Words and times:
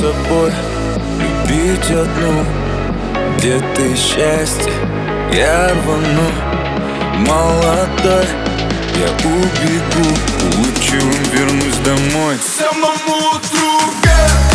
собой 0.00 0.52
Любить 1.18 1.90
одну 1.90 2.44
Где 3.36 3.60
ты 3.74 3.94
счастье? 3.96 4.72
Я 5.32 5.70
рвану 5.70 6.30
Молодой 7.18 8.26
Я 8.96 9.08
убегу 9.26 10.08
Улыбчивым 10.56 11.24
вернусь 11.32 11.76
домой 11.84 12.38
Самому 12.58 13.40
другу 13.50 14.53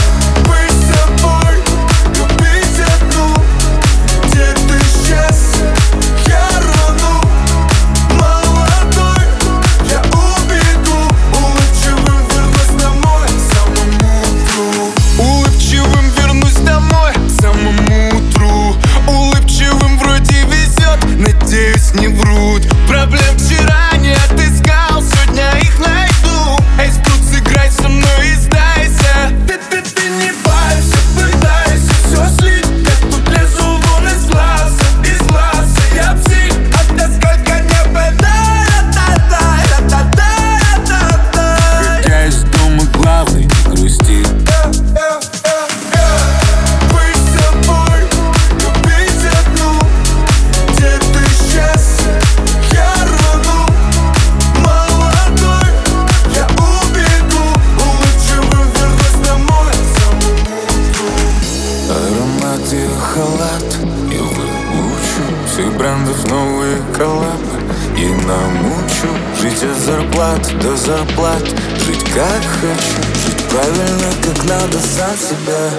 надел 62.69 62.99
халат? 62.99 63.77
И 64.11 64.17
выучу 64.17 65.23
всех 65.47 65.75
брендов 65.75 66.23
новые 66.29 66.77
коллабы 66.95 67.61
И 67.97 68.07
намучу 68.07 69.07
жить 69.39 69.63
от 69.63 69.77
зарплат 69.77 70.59
до 70.61 70.75
зарплат. 70.75 71.43
Жить 71.85 72.03
как 72.13 72.43
хочу, 72.61 73.01
жить 73.25 73.43
правильно, 73.49 74.11
как 74.23 74.43
надо 74.45 74.79
сам 74.79 75.15
себя. 75.17 75.69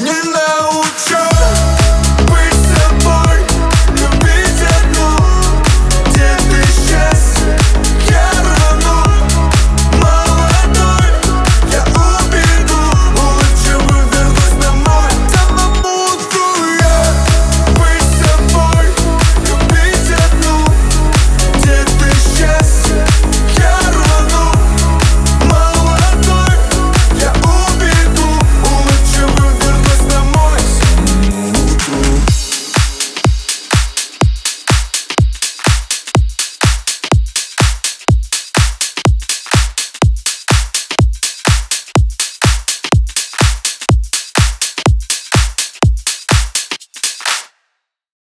Не 0.00 0.30
научу. 0.30 1.35